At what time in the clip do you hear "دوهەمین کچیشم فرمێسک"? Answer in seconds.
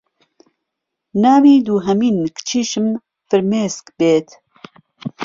1.67-3.85